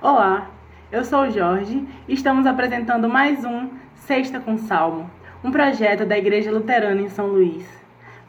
Olá, 0.00 0.48
eu 0.92 1.04
sou 1.04 1.22
o 1.22 1.30
Jorge 1.30 1.84
e 2.06 2.14
estamos 2.14 2.46
apresentando 2.46 3.08
mais 3.08 3.44
um 3.44 3.68
Sexta 3.96 4.38
com 4.38 4.56
Salmo, 4.56 5.10
um 5.42 5.50
projeto 5.50 6.06
da 6.06 6.16
Igreja 6.16 6.52
Luterana 6.52 7.02
em 7.02 7.08
São 7.08 7.26
Luís. 7.26 7.66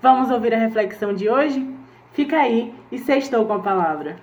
Vamos 0.02 0.32
ouvir 0.32 0.52
a 0.52 0.58
reflexão 0.58 1.14
de 1.14 1.30
hoje? 1.30 1.70
Fica 2.12 2.38
aí 2.38 2.74
e 2.92 2.98
sextou 2.98 3.46
com 3.46 3.54
a 3.54 3.60
palavra. 3.60 4.16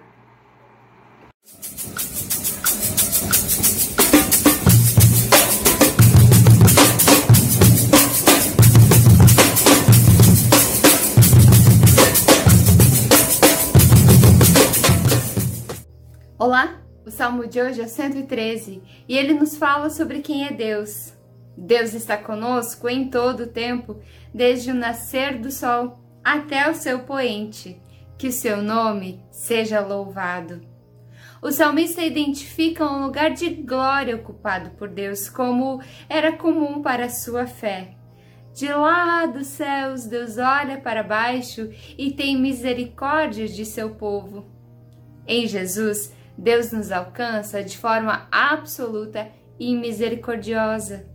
Olá, 16.37 16.86
o 17.07 17.11
salmo 17.11 17.47
de 17.47 17.61
hoje 17.61 17.81
é 17.81 17.87
113 17.87 18.83
e 19.09 19.17
ele 19.17 19.33
nos 19.33 19.57
fala 19.57 19.89
sobre 19.91 20.19
quem 20.19 20.45
é 20.45 20.53
Deus. 20.53 21.15
Deus 21.57 21.95
está 21.95 22.17
conosco 22.17 22.89
em 22.89 23.09
todo 23.09 23.45
o 23.45 23.47
tempo, 23.47 24.01
desde 24.35 24.73
o 24.73 24.75
nascer 24.75 25.39
do 25.39 25.53
sol 25.53 26.01
até 26.23 26.69
o 26.69 26.75
seu 26.75 26.99
poente. 27.01 27.81
Que 28.19 28.29
o 28.29 28.33
seu 28.33 28.61
nome 28.61 29.23
seja 29.31 29.79
louvado. 29.79 30.63
O 31.41 31.53
salmista 31.53 32.03
identifica 32.03 32.85
um 32.85 33.05
lugar 33.05 33.31
de 33.31 33.51
glória 33.51 34.17
ocupado 34.17 34.71
por 34.71 34.89
Deus, 34.89 35.29
como 35.29 35.81
era 36.09 36.33
comum 36.33 36.83
para 36.83 37.05
a 37.05 37.11
sua 37.11 37.47
fé. 37.47 37.95
De 38.53 38.73
lá 38.73 39.27
dos 39.27 39.47
céus, 39.47 40.07
Deus 40.07 40.39
olha 40.39 40.81
para 40.81 41.03
baixo 41.03 41.71
e 41.97 42.11
tem 42.11 42.41
misericórdia 42.41 43.47
de 43.47 43.65
seu 43.65 43.91
povo. 43.91 44.47
Em 45.29 45.47
Jesus, 45.47 46.16
Deus 46.39 46.71
nos 46.71 46.93
alcança 46.93 47.63
de 47.63 47.79
forma 47.79 48.29
absoluta 48.31 49.29
e 49.59 49.75
misericordiosa. 49.75 51.07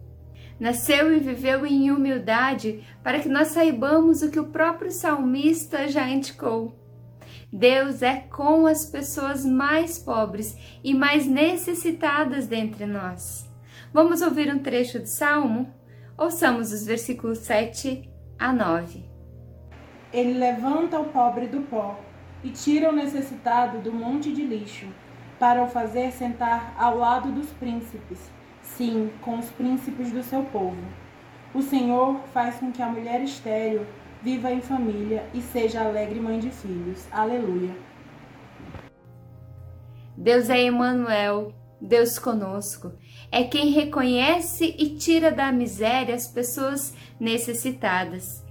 Nasceu 0.60 1.16
e 1.16 1.20
viveu 1.20 1.66
em 1.66 1.92
humildade 1.92 2.84
para 3.04 3.20
que 3.20 3.30
nós 3.30 3.50
saibamos 3.50 4.22
o 4.22 4.32
que 4.32 4.40
o 4.40 4.48
próprio 4.48 4.92
salmista 4.92 5.88
já 5.88 6.08
indicou. 6.10 6.76
Deus 7.52 8.02
é 8.02 8.18
com 8.18 8.66
as 8.66 8.86
pessoas 8.86 9.46
mais 9.46 10.00
pobres 10.00 10.56
e 10.84 10.94
mais 10.94 11.28
necessitadas 11.28 12.48
dentre 12.48 12.86
nós. 12.86 13.50
Vamos 13.94 14.22
ouvir 14.22 14.54
um 14.54 14.60
trecho 14.60 15.00
do 15.00 15.08
salmo? 15.08 15.74
Ouçamos 16.18 16.72
os 16.72 16.86
versículos 16.86 17.40
7 17.40 18.10
a 18.40 18.54
9. 18.54 19.04
Ele 20.14 20.34
levanta 20.34 21.00
o 21.00 21.06
pobre 21.06 21.48
do 21.48 21.62
pó 21.62 22.00
e 22.44 22.50
tira 22.50 22.90
o 22.90 22.96
necessitado 22.96 23.80
do 23.80 23.92
monte 23.92 24.32
de 24.32 24.44
lixo 24.44 24.88
para 25.42 25.64
o 25.64 25.68
fazer 25.68 26.12
sentar 26.12 26.72
ao 26.78 27.00
lado 27.00 27.32
dos 27.32 27.50
príncipes, 27.54 28.20
sim, 28.62 29.10
com 29.22 29.40
os 29.40 29.50
príncipes 29.50 30.12
do 30.12 30.22
seu 30.22 30.44
povo. 30.44 30.78
O 31.52 31.64
Senhor 31.64 32.20
faz 32.32 32.58
com 32.58 32.72
que 32.72 32.80
a 32.80 32.88
mulher 32.88 33.24
estéril 33.24 33.84
viva 34.22 34.52
em 34.52 34.62
família 34.62 35.26
e 35.34 35.42
seja 35.42 35.82
alegre 35.82 36.20
mãe 36.20 36.38
de 36.38 36.52
filhos. 36.52 37.08
Aleluia. 37.12 37.76
Deus 40.16 40.48
é 40.48 40.62
Emmanuel, 40.62 41.52
Deus 41.82 42.20
conosco. 42.20 42.92
É 43.32 43.44
quem 43.44 43.72
reconhece 43.72 44.76
e 44.78 44.96
tira 44.96 45.32
da 45.32 45.52
miséria 45.52 46.14
as 46.14 46.28
pessoas 46.28 46.94
necessitadas. 47.20 48.46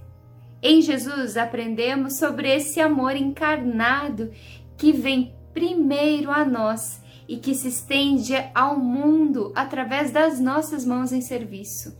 Em 0.61 0.81
Jesus 0.81 1.37
aprendemos 1.37 2.17
sobre 2.17 2.53
esse 2.53 2.81
amor 2.81 3.15
encarnado 3.15 4.29
que 4.77 4.91
vem 4.91 5.33
primeiro 5.53 6.31
a 6.31 6.45
nós 6.45 7.01
e 7.27 7.37
que 7.37 7.53
se 7.53 7.69
estende 7.69 8.33
ao 8.53 8.77
mundo 8.77 9.51
através 9.55 10.11
das 10.11 10.39
nossas 10.39 10.85
mãos 10.85 11.11
em 11.13 11.21
serviço. 11.21 11.97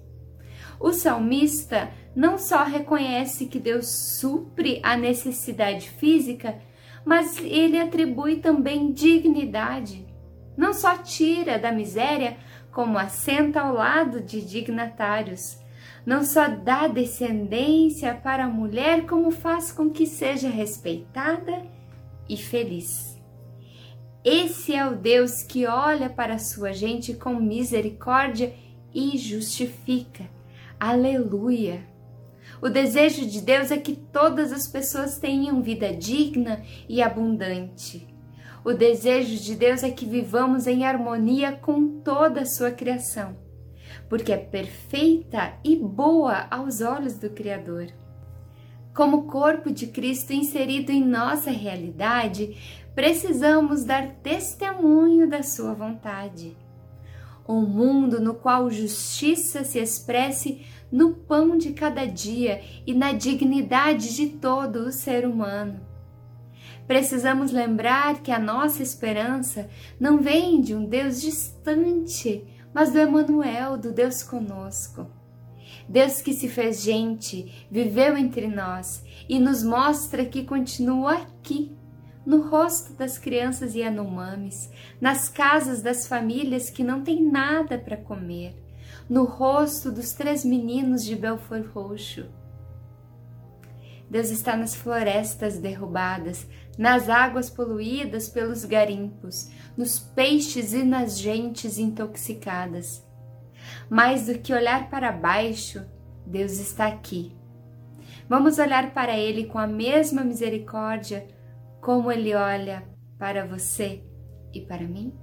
O 0.79 0.91
salmista 0.91 1.91
não 2.15 2.37
só 2.37 2.63
reconhece 2.63 3.45
que 3.45 3.59
Deus 3.59 3.87
supre 3.87 4.79
a 4.83 4.97
necessidade 4.97 5.89
física, 5.89 6.59
mas 7.05 7.37
ele 7.39 7.79
atribui 7.79 8.37
também 8.37 8.91
dignidade. 8.91 10.05
Não 10.57 10.73
só 10.73 10.97
tira 10.97 11.57
da 11.57 11.71
miséria, 11.71 12.37
como 12.71 12.97
assenta 12.97 13.61
ao 13.61 13.73
lado 13.73 14.21
de 14.21 14.41
dignatários. 14.41 15.59
Não 16.05 16.23
só 16.23 16.47
dá 16.47 16.87
descendência 16.87 18.13
para 18.15 18.45
a 18.45 18.49
mulher, 18.49 19.05
como 19.05 19.29
faz 19.29 19.71
com 19.71 19.89
que 19.89 20.05
seja 20.05 20.49
respeitada 20.49 21.63
e 22.27 22.35
feliz. 22.35 23.20
Esse 24.23 24.75
é 24.75 24.85
o 24.85 24.95
Deus 24.95 25.41
que 25.41 25.65
olha 25.65 26.07
para 26.07 26.35
a 26.35 26.39
sua 26.39 26.71
gente 26.73 27.15
com 27.15 27.33
misericórdia 27.33 28.53
e 28.93 29.17
justifica. 29.17 30.29
Aleluia! 30.79 31.87
O 32.61 32.69
desejo 32.69 33.25
de 33.25 33.41
Deus 33.41 33.71
é 33.71 33.77
que 33.77 33.95
todas 33.95 34.51
as 34.51 34.67
pessoas 34.67 35.17
tenham 35.17 35.63
vida 35.63 35.91
digna 35.91 36.61
e 36.87 37.01
abundante. 37.01 38.07
O 38.63 38.73
desejo 38.73 39.43
de 39.43 39.55
Deus 39.55 39.81
é 39.81 39.89
que 39.89 40.05
vivamos 40.05 40.67
em 40.67 40.85
harmonia 40.85 41.53
com 41.53 41.99
toda 42.01 42.41
a 42.41 42.45
sua 42.45 42.69
criação, 42.69 43.35
porque 44.07 44.31
é 44.31 44.37
perfeita 44.37 45.53
e 45.63 45.75
boa 45.75 46.45
aos 46.51 46.79
olhos 46.81 47.17
do 47.17 47.31
Criador. 47.31 47.87
Como 48.93 49.23
corpo 49.23 49.71
de 49.71 49.87
Cristo 49.87 50.33
inserido 50.33 50.91
em 50.91 51.03
nossa 51.03 51.49
realidade, 51.49 52.57
precisamos 52.93 53.85
dar 53.85 54.15
testemunho 54.21 55.29
da 55.29 55.41
Sua 55.43 55.73
vontade. 55.73 56.57
Um 57.47 57.61
mundo 57.61 58.19
no 58.19 58.33
qual 58.33 58.69
justiça 58.69 59.63
se 59.63 59.79
expresse 59.79 60.65
no 60.91 61.13
pão 61.13 61.57
de 61.57 61.71
cada 61.71 62.05
dia 62.05 62.61
e 62.85 62.93
na 62.93 63.13
dignidade 63.13 64.13
de 64.13 64.27
todo 64.27 64.87
o 64.87 64.91
ser 64.91 65.25
humano. 65.25 65.79
Precisamos 66.85 67.51
lembrar 67.51 68.21
que 68.21 68.31
a 68.31 68.39
nossa 68.39 68.83
esperança 68.83 69.69
não 69.97 70.19
vem 70.19 70.59
de 70.59 70.75
um 70.75 70.85
Deus 70.85 71.21
distante, 71.21 72.45
mas 72.73 72.91
do 72.91 72.99
Emanuel, 72.99 73.77
do 73.77 73.93
Deus 73.93 74.21
conosco. 74.21 75.20
Deus 75.91 76.21
que 76.21 76.31
se 76.31 76.47
fez 76.47 76.81
gente, 76.81 77.67
viveu 77.69 78.17
entre 78.17 78.47
nós 78.47 79.03
e 79.27 79.37
nos 79.37 79.61
mostra 79.61 80.23
que 80.23 80.45
continua 80.45 81.15
aqui 81.15 81.75
no 82.25 82.47
rosto 82.47 82.93
das 82.93 83.17
crianças 83.17 83.75
Yanomamis, 83.75 84.71
nas 85.01 85.27
casas 85.27 85.81
das 85.81 86.07
famílias 86.07 86.69
que 86.69 86.81
não 86.81 87.03
têm 87.03 87.21
nada 87.21 87.77
para 87.77 87.97
comer, 87.97 88.55
no 89.09 89.25
rosto 89.25 89.91
dos 89.91 90.13
três 90.13 90.45
meninos 90.45 91.03
de 91.03 91.13
Belfort 91.13 91.67
Roxo. 91.73 92.25
Deus 94.09 94.29
está 94.29 94.55
nas 94.55 94.73
florestas 94.73 95.57
derrubadas, 95.57 96.47
nas 96.77 97.09
águas 97.09 97.49
poluídas 97.49 98.29
pelos 98.29 98.63
garimpos, 98.63 99.49
nos 99.75 99.99
peixes 99.99 100.71
e 100.71 100.83
nas 100.83 101.19
gentes 101.19 101.77
intoxicadas. 101.77 103.10
Mais 103.89 104.27
do 104.27 104.37
que 104.39 104.53
olhar 104.53 104.89
para 104.89 105.11
baixo, 105.11 105.85
Deus 106.25 106.53
está 106.53 106.87
aqui. 106.87 107.35
Vamos 108.27 108.59
olhar 108.59 108.93
para 108.93 109.17
Ele 109.17 109.45
com 109.45 109.57
a 109.57 109.67
mesma 109.67 110.23
misericórdia 110.23 111.27
como 111.81 112.11
Ele 112.11 112.33
olha 112.33 112.83
para 113.17 113.45
você 113.45 114.03
e 114.53 114.61
para 114.61 114.87
mim? 114.87 115.13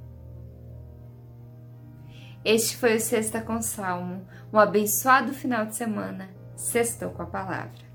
Este 2.45 2.77
foi 2.77 2.97
o 2.97 3.01
Sexta 3.01 3.41
com 3.41 3.61
Salmo. 3.61 4.27
Um 4.53 4.59
abençoado 4.59 5.33
final 5.33 5.67
de 5.67 5.77
semana. 5.77 6.29
Sextou 6.57 7.11
com 7.11 7.23
a 7.23 7.27
palavra. 7.27 7.88